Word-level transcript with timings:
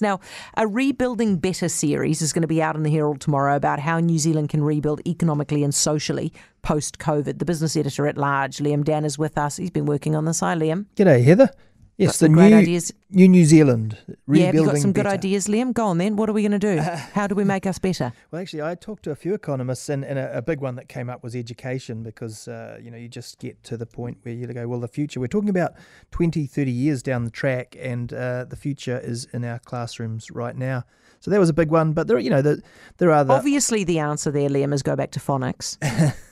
Now, 0.00 0.20
a 0.56 0.66
Rebuilding 0.66 1.36
Better 1.36 1.68
series 1.68 2.22
is 2.22 2.32
going 2.32 2.42
to 2.42 2.48
be 2.48 2.62
out 2.62 2.76
in 2.76 2.82
the 2.82 2.90
Herald 2.90 3.20
tomorrow 3.20 3.56
about 3.56 3.80
how 3.80 4.00
New 4.00 4.18
Zealand 4.18 4.48
can 4.48 4.62
rebuild 4.62 5.00
economically 5.06 5.64
and 5.64 5.74
socially 5.74 6.32
post 6.62 6.98
COVID. 6.98 7.38
The 7.38 7.44
business 7.44 7.76
editor 7.76 8.06
at 8.06 8.16
large, 8.16 8.58
Liam 8.58 8.84
Dann, 8.84 9.04
is 9.04 9.18
with 9.18 9.36
us. 9.38 9.56
He's 9.56 9.70
been 9.70 9.86
working 9.86 10.14
on 10.16 10.24
this. 10.24 10.40
Hi, 10.40 10.54
Liam. 10.54 10.86
G'day, 10.96 11.22
Heather. 11.24 11.50
Yes, 11.96 12.18
the 12.18 12.28
new, 12.28 12.40
ideas. 12.40 12.92
new 13.10 13.28
New 13.28 13.44
Zealand 13.44 13.98
rebuilding. 14.26 14.40
Yeah, 14.40 14.46
have 14.46 14.54
you 14.54 14.64
got 14.64 14.78
some 14.78 14.92
better. 14.92 15.10
good 15.10 15.14
ideas, 15.14 15.46
Liam? 15.46 15.72
Go 15.72 15.86
on 15.86 15.98
then. 15.98 16.16
What 16.16 16.28
are 16.28 16.32
we 16.32 16.42
going 16.42 16.58
to 16.58 16.58
do? 16.58 16.80
How 17.12 17.28
do 17.28 17.36
we 17.36 17.44
make 17.44 17.66
us 17.66 17.78
better? 17.78 18.12
Well, 18.32 18.42
actually, 18.42 18.62
I 18.62 18.74
talked 18.74 19.04
to 19.04 19.12
a 19.12 19.14
few 19.14 19.32
economists, 19.32 19.88
and, 19.88 20.04
and 20.04 20.18
a, 20.18 20.38
a, 20.38 20.42
big 20.42 20.60
one 20.60 20.74
that 20.74 20.88
came 20.88 21.08
up 21.08 21.22
was 21.22 21.36
education 21.36 22.02
because, 22.02 22.48
uh, 22.48 22.78
you 22.82 22.90
know, 22.90 22.96
you 22.96 23.08
just 23.08 23.38
get 23.38 23.62
to 23.64 23.76
the 23.76 23.86
point 23.86 24.18
where 24.22 24.34
you 24.34 24.46
go, 24.48 24.66
well, 24.66 24.80
the 24.80 24.88
future, 24.88 25.20
we're 25.20 25.28
talking 25.28 25.48
about 25.48 25.74
20, 26.10 26.46
30 26.46 26.70
years 26.70 27.00
down 27.00 27.24
the 27.24 27.30
track, 27.30 27.76
and 27.78 28.12
uh, 28.12 28.44
the 28.44 28.56
future 28.56 28.98
is 28.98 29.26
in 29.32 29.44
our 29.44 29.60
classrooms 29.60 30.32
right 30.32 30.56
now. 30.56 30.82
So 31.20 31.30
that 31.30 31.40
was 31.40 31.48
a 31.48 31.54
big 31.54 31.70
one. 31.70 31.92
But 31.92 32.08
there, 32.08 32.18
you 32.18 32.28
know, 32.28 32.42
the, 32.42 32.60
there 32.98 33.12
are 33.12 33.24
the. 33.24 33.32
Obviously, 33.34 33.84
the 33.84 34.00
answer 34.00 34.30
there, 34.30 34.48
Liam, 34.48 34.74
is 34.74 34.82
go 34.82 34.96
back 34.96 35.12
to 35.12 35.20
phonics. 35.20 35.78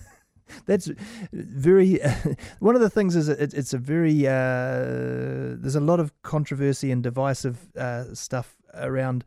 that's 0.67 0.91
very 1.33 2.01
one 2.61 2.75
of 2.75 2.81
the 2.81 2.91
things 2.91 3.17
is 3.17 3.29
it, 3.29 3.55
it's 3.55 3.73
a 3.73 3.79
very 3.79 4.27
uh, 4.27 5.57
there's 5.59 5.77
a 5.77 5.81
lot 5.81 6.01
of 6.01 6.13
controversy 6.23 6.91
and 6.91 7.03
divisive 7.03 7.75
uh, 7.77 8.15
stuff 8.15 8.57
around 8.75 9.25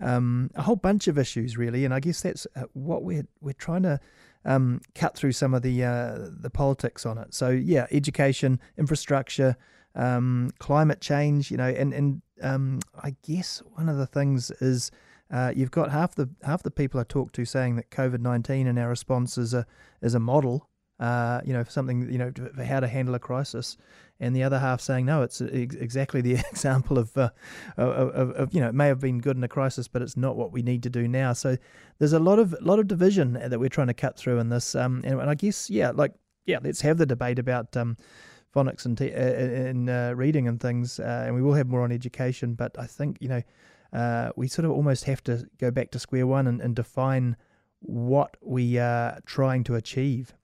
um, 0.00 0.50
a 0.54 0.62
whole 0.62 0.76
bunch 0.76 1.08
of 1.08 1.18
issues 1.18 1.56
really. 1.56 1.84
And 1.84 1.94
I 1.94 2.00
guess 2.00 2.22
that's 2.22 2.46
uh, 2.56 2.64
what 2.72 3.02
we're 3.02 3.26
we're 3.40 3.52
trying 3.52 3.82
to 3.82 4.00
um, 4.44 4.80
cut 4.94 5.16
through 5.16 5.32
some 5.32 5.54
of 5.54 5.62
the 5.62 5.84
uh, 5.84 6.18
the 6.40 6.50
politics 6.50 7.04
on 7.04 7.18
it. 7.18 7.34
So 7.34 7.50
yeah 7.50 7.86
education 7.90 8.60
infrastructure 8.78 9.56
um, 9.94 10.50
climate 10.58 11.00
change 11.00 11.50
you 11.50 11.56
know 11.56 11.68
and 11.68 11.92
and 11.92 12.22
um, 12.42 12.80
I 13.02 13.16
guess 13.22 13.62
one 13.74 13.88
of 13.88 13.96
the 13.98 14.06
things 14.06 14.50
is 14.60 14.90
uh, 15.30 15.52
you've 15.54 15.70
got 15.70 15.90
half 15.90 16.14
the 16.14 16.28
half 16.42 16.62
the 16.62 16.70
people 16.70 16.98
I 16.98 17.04
talk 17.04 17.32
to 17.32 17.44
saying 17.44 17.76
that 17.76 17.90
COVID 17.90 18.20
nineteen 18.20 18.66
and 18.66 18.78
our 18.78 18.88
response 18.88 19.38
is 19.38 19.54
a 19.54 19.64
is 20.02 20.14
a 20.14 20.20
model, 20.20 20.68
uh, 20.98 21.40
you 21.44 21.52
know, 21.52 21.62
for 21.62 21.70
something 21.70 22.10
you 22.10 22.18
know 22.18 22.32
for 22.54 22.64
how 22.64 22.80
to 22.80 22.88
handle 22.88 23.14
a 23.14 23.20
crisis, 23.20 23.76
and 24.18 24.34
the 24.34 24.42
other 24.42 24.58
half 24.58 24.80
saying 24.80 25.06
no, 25.06 25.22
it's 25.22 25.40
ex- 25.40 25.76
exactly 25.76 26.20
the 26.20 26.34
example 26.50 26.98
of, 26.98 27.16
uh, 27.16 27.30
of, 27.76 28.30
of, 28.32 28.54
you 28.54 28.60
know 28.60 28.68
it 28.68 28.74
may 28.74 28.88
have 28.88 28.98
been 28.98 29.20
good 29.20 29.36
in 29.36 29.44
a 29.44 29.48
crisis, 29.48 29.86
but 29.86 30.02
it's 30.02 30.16
not 30.16 30.36
what 30.36 30.50
we 30.50 30.62
need 30.62 30.82
to 30.82 30.90
do 30.90 31.06
now. 31.06 31.32
So 31.32 31.56
there's 31.98 32.12
a 32.12 32.18
lot 32.18 32.40
of 32.40 32.54
lot 32.60 32.80
of 32.80 32.88
division 32.88 33.34
that 33.34 33.60
we're 33.60 33.68
trying 33.68 33.88
to 33.88 33.94
cut 33.94 34.16
through 34.16 34.40
in 34.40 34.48
this, 34.48 34.74
um, 34.74 35.02
and, 35.04 35.20
and 35.20 35.30
I 35.30 35.34
guess 35.34 35.70
yeah, 35.70 35.92
like 35.94 36.12
yeah, 36.46 36.58
let's 36.62 36.80
have 36.80 36.98
the 36.98 37.06
debate 37.06 37.38
about. 37.38 37.76
Um, 37.76 37.96
phonics 38.52 38.84
and, 38.84 38.98
t- 38.98 39.14
uh, 39.14 39.16
and 39.16 39.88
uh, 39.88 40.12
reading 40.16 40.48
and 40.48 40.60
things, 40.60 40.98
uh, 40.98 41.22
and 41.24 41.36
we 41.36 41.40
will 41.40 41.54
have 41.54 41.68
more 41.68 41.82
on 41.82 41.92
education. 41.92 42.54
But 42.54 42.76
I 42.76 42.84
think 42.84 43.18
you 43.20 43.28
know 43.28 43.42
uh, 43.92 44.30
we 44.36 44.48
sort 44.48 44.64
of 44.64 44.70
almost 44.70 45.04
have 45.04 45.22
to 45.24 45.46
go 45.58 45.70
back 45.70 45.90
to 45.92 45.98
square 45.98 46.26
one 46.26 46.46
and, 46.46 46.60
and 46.60 46.76
define 46.76 47.36
what 47.80 48.36
we 48.42 48.78
are 48.78 49.20
trying 49.26 49.64
to 49.64 49.74
achieve. 49.74 50.34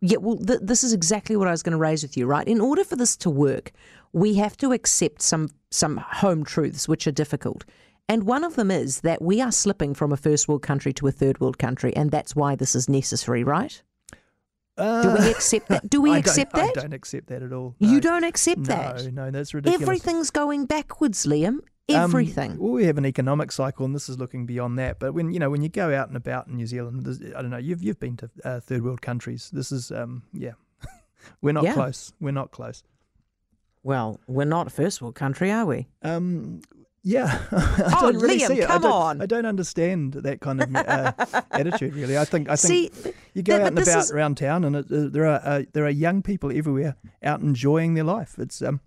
Yeah, 0.00 0.18
well, 0.18 0.36
th- 0.36 0.60
this 0.62 0.84
is 0.84 0.92
exactly 0.92 1.36
what 1.36 1.48
I 1.48 1.52
was 1.52 1.62
going 1.62 1.72
to 1.72 1.78
raise 1.78 2.02
with 2.02 2.16
you, 2.16 2.26
right? 2.26 2.46
In 2.46 2.60
order 2.60 2.84
for 2.84 2.96
this 2.96 3.16
to 3.18 3.30
work, 3.30 3.72
we 4.12 4.34
have 4.34 4.56
to 4.58 4.72
accept 4.72 5.22
some 5.22 5.48
some 5.70 5.96
home 5.96 6.44
truths 6.44 6.88
which 6.88 7.06
are 7.06 7.12
difficult. 7.12 7.64
And 8.08 8.24
one 8.24 8.44
of 8.44 8.54
them 8.56 8.70
is 8.70 9.00
that 9.00 9.22
we 9.22 9.40
are 9.40 9.50
slipping 9.50 9.94
from 9.94 10.12
a 10.12 10.16
first 10.16 10.46
world 10.46 10.62
country 10.62 10.92
to 10.94 11.06
a 11.06 11.10
third 11.10 11.40
world 11.40 11.58
country, 11.58 11.96
and 11.96 12.10
that's 12.10 12.36
why 12.36 12.54
this 12.54 12.74
is 12.74 12.88
necessary, 12.88 13.42
right? 13.44 13.82
Uh, 14.76 15.02
Do 15.02 15.22
we 15.22 15.30
accept 15.30 15.68
that? 15.68 15.88
Do 15.88 16.00
we 16.02 16.10
I 16.14 16.18
accept 16.18 16.52
that? 16.52 16.76
I 16.76 16.80
don't 16.82 16.92
accept 16.92 17.28
that 17.28 17.42
at 17.42 17.52
all. 17.52 17.74
No. 17.80 17.88
You 17.88 18.00
don't 18.00 18.24
accept 18.24 18.60
no, 18.60 18.66
that? 18.66 19.04
No, 19.04 19.24
no, 19.24 19.30
that's 19.30 19.54
ridiculous. 19.54 19.82
Everything's 19.82 20.30
going 20.30 20.66
backwards, 20.66 21.24
Liam. 21.26 21.60
Everything. 21.88 22.52
Um, 22.52 22.58
well, 22.58 22.72
we 22.72 22.86
have 22.86 22.96
an 22.96 23.04
economic 23.04 23.52
cycle, 23.52 23.84
and 23.84 23.94
this 23.94 24.08
is 24.08 24.18
looking 24.18 24.46
beyond 24.46 24.78
that. 24.78 24.98
But 24.98 25.12
when 25.12 25.32
you 25.32 25.38
know 25.38 25.50
when 25.50 25.62
you 25.62 25.68
go 25.68 25.94
out 25.94 26.08
and 26.08 26.16
about 26.16 26.46
in 26.46 26.56
New 26.56 26.66
Zealand, 26.66 27.06
I 27.36 27.42
don't 27.42 27.50
know, 27.50 27.58
you've 27.58 27.82
you've 27.82 28.00
been 28.00 28.16
to 28.18 28.30
uh, 28.44 28.60
third 28.60 28.82
world 28.82 29.02
countries. 29.02 29.50
This 29.52 29.70
is 29.70 29.90
um, 29.92 30.22
yeah, 30.32 30.52
we're 31.42 31.52
not 31.52 31.64
yeah. 31.64 31.74
close. 31.74 32.12
We're 32.20 32.32
not 32.32 32.52
close. 32.52 32.82
Well, 33.82 34.18
we're 34.26 34.46
not 34.46 34.66
a 34.66 34.70
first 34.70 35.02
world 35.02 35.14
country, 35.14 35.50
are 35.52 35.66
we? 35.66 35.88
Um, 36.02 36.62
yeah. 37.02 37.38
I 37.52 37.98
don't 38.00 38.16
really 38.16 38.38
Liam, 38.38 38.48
see 38.48 38.60
it. 38.60 38.66
come 38.66 38.78
I 38.78 38.82
don't, 38.82 38.92
on. 38.92 39.22
I 39.22 39.26
don't 39.26 39.44
understand 39.44 40.14
that 40.14 40.40
kind 40.40 40.62
of 40.62 40.74
uh, 40.74 41.12
attitude. 41.50 41.94
Really, 41.94 42.16
I 42.16 42.24
think 42.24 42.48
I 42.48 42.56
think 42.56 42.94
see, 42.94 43.12
you 43.34 43.42
go 43.42 43.56
out 43.56 43.66
and 43.68 43.78
about 43.78 43.98
is... 43.98 44.10
around 44.10 44.38
town, 44.38 44.64
and 44.64 44.76
it, 44.76 44.86
uh, 44.90 45.08
there 45.10 45.26
are 45.26 45.40
uh, 45.44 45.62
there 45.74 45.84
are 45.84 45.90
young 45.90 46.22
people 46.22 46.50
everywhere 46.50 46.96
out 47.22 47.40
enjoying 47.40 47.92
their 47.92 48.04
life. 48.04 48.36
It's 48.38 48.62
um, 48.62 48.80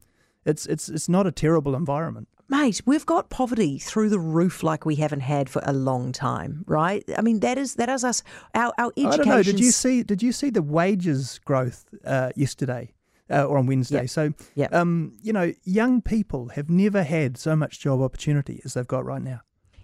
it's 0.45 0.66
it's 0.66 0.89
it's 0.89 1.07
not 1.07 1.27
a 1.27 1.31
terrible 1.31 1.75
environment. 1.75 2.27
Mate, 2.49 2.81
we've 2.85 3.05
got 3.05 3.29
poverty 3.29 3.77
through 3.77 4.09
the 4.09 4.19
roof 4.19 4.63
like 4.63 4.85
we 4.85 4.95
haven't 4.95 5.19
had 5.19 5.49
for 5.49 5.61
a 5.65 5.73
long 5.73 6.13
time, 6.13 6.63
right? 6.65 7.03
I 7.17 7.21
mean, 7.21 7.41
that 7.41 7.57
is 7.57 7.75
that 7.75 7.89
is 7.89 8.05
us. 8.05 8.23
Our 8.55 8.73
our 8.77 8.91
education. 8.95 9.11
I 9.11 9.17
don't 9.17 9.27
know. 9.27 9.43
Did 9.43 9.59
you 9.59 9.71
see? 9.71 10.01
Did 10.03 10.23
you 10.23 10.31
see 10.31 10.49
the 10.49 10.61
wages 10.61 11.39
growth 11.43 11.85
uh, 12.05 12.31
yesterday? 12.35 12.93
Uh, 13.29 13.43
or 13.43 13.57
on 13.57 13.65
Wednesday. 13.65 14.03
Yep. 14.03 14.09
So, 14.09 14.33
yep. 14.55 14.73
um, 14.73 15.17
you 15.21 15.33
know, 15.33 15.51
young 15.65 16.01
people 16.01 16.47
have 16.55 16.69
never 16.69 17.03
had 17.03 17.37
so 17.37 17.57
much 17.57 17.77
job 17.77 18.01
opportunity 18.01 18.61
as 18.63 18.75
they've 18.75 18.87
got 18.87 19.03
right 19.03 19.21
now. 19.21 19.41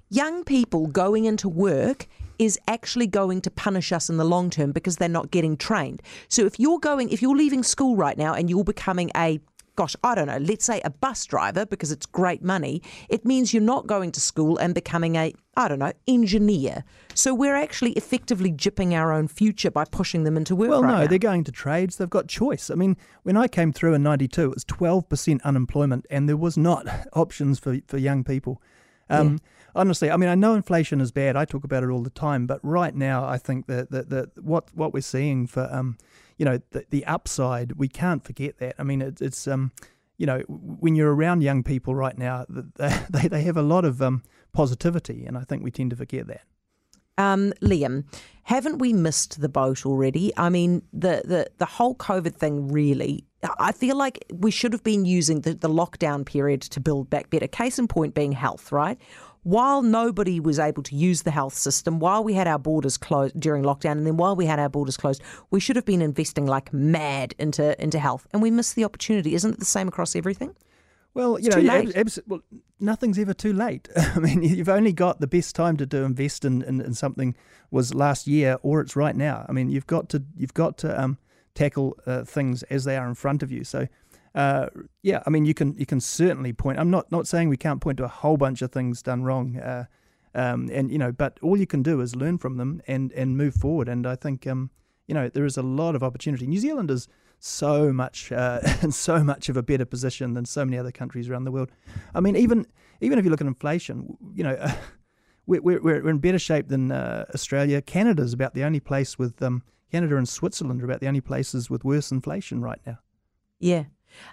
Young 0.10 0.46
people 0.46 0.88
going 0.88 1.26
into 1.26 1.50
work 1.50 2.08
is 2.40 2.58
actually 2.70 3.08
going 3.08 3.42
to 3.42 3.52
punish 3.52 3.92
us 3.92 4.10
in 4.10 4.16
the 4.16 4.24
long 4.24 4.50
term 4.50 4.72
because 4.72 4.96
they're 4.96 5.10
not 5.10 5.30
getting 5.30 5.58
trained. 5.58 6.02
So 6.30 6.46
if 6.46 6.58
you're 6.58 6.80
going, 6.80 7.10
if 7.10 7.22
you're 7.22 7.36
leaving 7.36 7.64
school 7.64 7.98
right 7.98 8.18
now 8.18 8.34
and 8.34 8.50
you're 8.50 8.64
becoming 8.64 9.12
a 9.18 9.42
gosh, 9.76 9.96
I 10.04 10.16
don't 10.16 10.28
know, 10.28 10.38
let's 10.38 10.66
say 10.66 10.82
a 10.84 10.90
bus 10.90 11.26
driver 11.26 11.66
because 11.66 11.92
it's 11.92 12.06
great 12.06 12.44
money, 12.44 12.82
it 13.10 13.26
means 13.26 13.54
you're 13.54 13.64
not 13.64 13.88
going 13.88 14.12
to 14.12 14.22
school 14.22 14.58
and 14.58 14.74
becoming 14.74 15.16
a, 15.16 15.34
I 15.56 15.68
don't 15.68 15.80
know, 15.80 15.94
engineer. 16.08 16.84
So 17.16 17.34
we're 17.34 17.56
actually 17.56 17.92
effectively 17.94 18.52
jipping 18.52 18.94
our 18.94 19.12
own 19.12 19.28
future 19.28 19.72
by 19.72 19.86
pushing 19.86 20.24
them 20.24 20.38
into 20.38 20.56
work. 20.56 20.70
Well, 20.70 20.84
right 20.84 20.92
no, 20.92 20.98
now. 21.02 21.08
they're 21.08 21.20
going 21.20 21.44
to 21.46 21.52
trades. 21.52 21.98
They've 21.98 22.10
got 22.10 22.28
choice. 22.28 22.70
I 22.70 22.76
mean, 22.76 22.98
when 23.24 23.38
I 23.38 23.48
came 23.48 23.72
through 23.72 23.94
in 23.94 24.04
92, 24.04 24.44
it 24.44 24.54
was 24.54 24.66
12% 24.66 25.42
unemployment 25.44 26.06
and 26.10 26.28
there 26.28 26.38
was 26.38 26.58
not 26.58 26.88
options 27.14 27.60
for, 27.60 27.78
for 27.88 27.98
young 27.98 28.24
people. 28.24 28.62
Um, 29.10 29.34
yeah. 29.34 29.38
Honestly, 29.76 30.12
I 30.12 30.18
mean, 30.18 30.30
I 30.30 30.36
know 30.36 30.54
inflation 30.54 31.02
is 31.02 31.12
bad. 31.12 31.36
I 31.36 31.46
talk 31.46 31.64
about 31.64 31.84
it 31.84 31.90
all 31.90 32.04
the 32.04 32.12
time, 32.12 32.46
but 32.46 32.60
right 32.62 32.94
now, 32.94 33.26
I 33.26 33.38
think 33.38 33.66
that, 33.68 33.90
that, 33.90 34.10
that 34.10 34.44
what 34.44 34.70
what 34.76 34.94
we're 34.94 35.02
seeing 35.02 35.48
for 35.48 35.68
um, 35.72 35.98
you 36.38 36.46
know, 36.46 36.60
the, 36.72 36.86
the 36.90 37.06
upside, 37.06 37.74
we 37.74 37.88
can't 37.88 38.24
forget 38.24 38.58
that. 38.58 38.76
I 38.80 38.84
mean, 38.84 39.02
it, 39.02 39.22
it's, 39.22 39.48
um, 39.48 39.72
you 40.18 40.26
know, 40.26 40.40
when 40.48 40.96
you're 40.96 41.14
around 41.14 41.42
young 41.42 41.64
people 41.64 41.96
right 41.96 42.18
now, 42.18 42.46
they, 42.50 43.28
they 43.28 43.44
have 43.44 43.58
a 43.58 43.62
lot 43.62 43.86
of 43.86 44.02
um, 44.02 44.24
positivity, 44.52 45.26
and 45.26 45.38
I 45.38 45.42
think 45.42 45.64
we 45.64 45.72
tend 45.72 45.92
to 45.92 45.96
forget 45.96 46.28
that. 46.28 46.42
Um, 47.18 47.54
Liam, 47.62 48.06
haven't 48.44 48.80
we 48.80 48.92
missed 48.92 49.40
the 49.40 49.50
boat 49.50 49.86
already? 49.86 50.34
I 50.36 50.50
mean, 50.50 50.82
the, 50.92 51.22
the, 51.24 51.48
the 51.60 51.66
whole 51.66 51.96
COVID 51.96 52.36
thing 52.36 52.70
really, 52.70 53.26
I 53.60 53.72
feel 53.72 53.98
like 53.98 54.24
we 54.32 54.52
should 54.52 54.74
have 54.74 54.84
been 54.84 55.06
using 55.06 55.42
the, 55.42 55.54
the 55.54 55.70
lockdown 55.70 56.26
period 56.26 56.62
to 56.62 56.80
build 56.80 57.10
back 57.10 57.30
better. 57.30 57.48
Case 57.48 57.78
in 57.78 57.88
point 57.88 58.14
being 58.14 58.32
health, 58.32 58.72
right? 58.72 58.98
while 59.44 59.82
nobody 59.82 60.40
was 60.40 60.58
able 60.58 60.84
to 60.84 60.96
use 60.96 61.24
the 61.24 61.32
health 61.32 61.54
system, 61.54 62.00
while 62.00 62.24
we 62.24 62.34
had 62.34 62.48
our 62.48 62.58
borders 62.58 62.98
closed 62.98 63.38
during 63.40 63.64
lockdown, 63.64 63.94
and 63.94 64.08
then 64.08 64.18
while 64.18 64.36
we 64.36 64.46
had 64.46 64.60
our 64.60 64.70
borders 64.70 64.98
closed, 64.98 65.22
we 65.52 65.60
should 65.60 65.76
have 65.76 65.86
been 65.86 66.02
investing 66.02 66.46
like 66.46 66.74
mad 66.74 67.36
into 67.38 67.82
into 67.82 68.00
health, 68.00 68.26
and 68.32 68.42
we 68.42 68.50
missed 68.50 68.76
the 68.76 68.84
opportunity. 68.84 69.36
Isn't 69.36 69.54
it 69.54 69.60
the 69.60 69.66
same 69.66 69.88
across 69.88 70.16
everything? 70.16 70.56
Well, 71.14 71.40
you 71.40 71.48
it's 71.48 71.58
know, 71.58 71.74
ab- 71.74 71.92
abs- 71.96 72.20
well, 72.26 72.42
nothing's 72.80 73.20
ever 73.20 73.34
too 73.34 73.54
late. 73.54 73.88
I 73.96 74.20
mean, 74.20 74.42
you've 74.42 74.70
only 74.70 74.94
got 74.94 75.20
the 75.20 75.28
best 75.28 75.56
time 75.56 75.78
to 75.78 75.86
do 75.86 76.06
invest 76.06 76.44
in, 76.44 76.64
in, 76.64 76.82
in, 76.82 76.96
something 76.96 77.36
was 77.70 77.94
last 77.94 78.26
year, 78.26 78.58
or 78.64 78.82
it's 78.82 78.96
right 78.96 79.16
now. 79.16 79.46
I 79.48 79.52
mean, 79.52 79.70
you've 79.70 79.86
got 79.86 80.10
to 80.10 80.24
you've 80.38 80.56
got 80.56 80.78
to 80.80 81.00
um, 81.00 81.18
tackle 81.56 81.98
uh, 82.06 82.24
things 82.24 82.64
as 82.64 82.84
they 82.84 82.98
are 82.98 83.08
in 83.08 83.16
front 83.16 83.44
of 83.44 83.52
you. 83.52 83.64
So 83.64 83.88
uh, 84.36 84.68
yeah, 85.04 85.22
I 85.26 85.30
mean, 85.30 85.46
you 85.46 85.54
can 85.54 85.76
you 85.76 85.86
can 85.86 86.00
certainly 86.00 86.54
point. 86.54 86.80
I'm 86.80 86.90
not 86.90 87.12
not 87.12 87.28
saying 87.28 87.50
we 87.50 87.58
can't 87.58 87.82
point 87.82 87.98
to 87.98 88.06
a 88.06 88.10
whole 88.10 88.38
bunch 88.38 88.62
of 88.62 88.72
things 88.72 89.04
done 89.04 89.24
wrong, 89.24 89.58
uh, 89.58 89.86
um, 90.34 90.70
and 90.72 90.92
you 90.92 90.98
know, 90.98 91.12
but 91.12 91.38
all 91.44 91.56
you 91.56 91.68
can 91.68 91.84
do 91.84 92.02
is 92.02 92.16
learn 92.16 92.40
from 92.40 92.58
them 92.58 92.82
and 92.88 93.12
and 93.12 93.38
move 93.38 93.54
forward. 93.54 93.88
And 93.88 94.08
I 94.08 94.16
think 94.16 94.48
um, 94.48 94.72
you 95.08 95.14
know 95.14 95.30
there 95.30 95.46
is 95.46 95.58
a 95.58 95.62
lot 95.62 95.96
of 95.96 96.02
opportunity. 96.02 96.48
New 96.48 96.60
Zealand 96.60 96.90
is 96.90 97.08
so 97.40 97.94
much 97.94 98.32
uh, 98.32 98.60
in 98.82 98.92
so 99.08 99.24
much 99.24 99.50
of 99.50 99.58
a 99.58 99.62
better 99.62 99.86
position 99.86 100.34
than 100.34 100.46
so 100.46 100.66
many 100.66 100.80
other 100.80 100.92
countries 100.92 101.30
around 101.30 101.44
the 101.44 101.52
world. 101.52 101.70
I 102.16 102.20
mean, 102.20 102.36
even 102.36 102.66
even 103.02 103.20
if 103.20 103.26
you 103.26 103.32
look 103.32 103.42
at 103.42 103.48
inflation, 103.48 104.18
you 104.34 104.44
know. 104.44 104.58
we're, 105.46 105.62
we're, 105.62 105.82
we're 105.82 106.10
in 106.10 106.20
better 106.20 106.40
shape 106.40 106.70
than 106.70 106.90
uh, 106.90 107.26
Australia. 107.34 107.82
Canada's 107.82 108.32
about 108.32 108.54
the 108.54 108.64
only 108.64 108.80
place 108.80 109.20
with 109.20 109.44
um, 109.44 109.62
Canada 109.94 110.18
and 110.18 110.28
Switzerland 110.28 110.82
are 110.82 110.86
about 110.86 111.02
the 111.02 111.08
only 111.08 111.22
places 111.22 111.70
with 111.70 111.86
worse 111.86 112.12
inflation 112.12 112.62
right 112.62 112.80
now. 112.86 112.98
Yeah, 113.60 113.84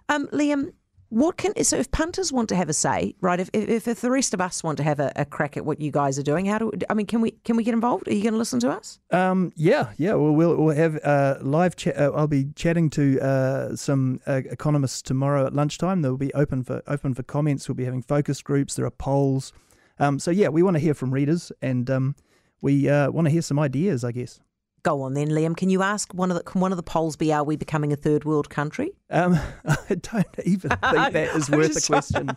um, 0.09 0.27
Liam, 0.29 0.73
what 1.11 1.37
can 1.37 1.53
so 1.65 1.77
if 1.77 1.91
punters 1.91 2.33
want 2.33 2.49
to 2.49 2.57
have 2.57 2.71
a 2.71 2.73
say, 2.73 3.15
right? 3.21 3.39
If 3.39 3.51
if, 3.53 3.87
if 3.87 4.01
the 4.01 4.11
rest 4.11 4.33
of 4.33 4.41
us 4.41 4.65
want 4.65 4.79
to 4.79 4.85
have 4.85 5.01
a, 5.01 5.13
a, 5.17 5.27
crack 5.27 5.59
at 5.59 5.67
what 5.67 5.81
you 5.81 5.91
guys 5.91 6.19
are 6.19 6.23
doing, 6.23 6.47
how 6.47 6.59
do 6.59 6.73
I 6.89 6.95
mean? 6.95 7.07
Can 7.07 7.21
we 7.21 7.33
can 7.33 7.57
we 7.57 7.65
get 7.65 7.75
involved? 7.75 8.09
Are 8.09 8.15
you 8.15 8.23
going 8.23 8.33
to 8.33 8.39
listen 8.39 8.59
to 8.61 8.71
us? 8.71 9.01
Um, 9.11 9.53
yeah, 9.55 9.93
yeah. 9.99 10.15
We'll 10.15 10.33
we'll, 10.33 10.57
we'll 10.57 10.75
have 10.75 10.99
uh, 11.05 11.37
live 11.43 11.77
chat. 11.77 11.99
Uh, 11.99 12.13
I'll 12.15 12.27
be 12.27 12.47
chatting 12.55 12.89
to 12.91 13.21
uh, 13.21 13.77
some 13.77 14.21
uh, 14.27 14.41
economists 14.51 15.03
tomorrow 15.03 15.47
at 15.47 15.53
lunchtime. 15.53 16.01
They'll 16.01 16.17
be 16.17 16.33
open 16.33 16.65
for 16.65 16.83
open 16.87 17.13
for 17.13 17.23
comments. 17.23 17.69
We'll 17.69 17.77
be 17.77 17.85
having 17.85 18.03
focus 18.03 18.41
groups. 18.41 18.77
There 18.77 18.87
are 18.87 18.91
polls. 18.91 19.53
Um, 19.99 20.19
so 20.19 20.31
yeah, 20.31 20.49
we 20.49 20.63
want 20.63 20.77
to 20.77 20.81
hear 20.81 20.95
from 20.95 21.11
readers, 21.11 21.53
and 21.61 21.91
um, 21.91 22.17
we 22.63 22.89
uh, 22.89 23.11
want 23.11 23.27
to 23.27 23.31
hear 23.31 23.43
some 23.43 23.59
ideas. 23.59 24.05
I 24.05 24.13
guess. 24.13 24.41
Go 24.83 25.03
on 25.03 25.15
then, 25.15 25.29
Liam. 25.29 25.57
Can 25.57 25.69
you 25.69 25.83
ask 25.83 26.13
one 26.15 26.31
of 26.31 26.37
the 26.37 26.43
can 26.43 26.61
one 26.61 26.73
of 26.73 26.77
the 26.77 26.83
polls 26.83 27.17
be 27.17 27.33
are 27.33 27.45
we 27.45 27.57
becoming 27.57 27.93
a 27.93 27.97
third 27.97 28.25
world 28.25 28.49
country? 28.49 28.93
Um, 29.11 29.39
I 29.67 29.95
don't 29.95 30.27
even 30.45 30.71
think 30.91 31.13
that 31.13 31.31
is 31.35 31.51
worth 31.51 31.77
a 31.77 31.87
question. 31.87 32.31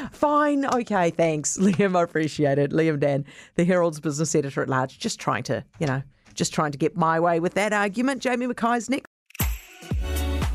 Fine, 0.12 0.66
okay, 0.66 1.10
thanks, 1.10 1.56
Liam. 1.56 1.96
I 1.96 2.02
appreciate 2.02 2.58
it. 2.58 2.72
Liam 2.72 2.98
Dann, 2.98 3.24
the 3.54 3.64
Herald's 3.64 4.00
business 4.00 4.34
editor 4.34 4.62
at 4.62 4.68
large, 4.68 4.98
just 4.98 5.20
trying 5.20 5.44
to, 5.44 5.64
you 5.78 5.86
know, 5.86 6.02
just 6.34 6.52
trying 6.52 6.72
to 6.72 6.78
get 6.78 6.96
my 6.96 7.20
way 7.20 7.38
with 7.38 7.54
that 7.54 7.72
argument. 7.72 8.22
Jamie 8.22 8.46
Mackay's 8.46 8.90
next. 8.90 9.06